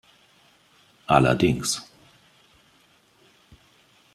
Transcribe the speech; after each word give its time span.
Allerdings! 1.09 1.83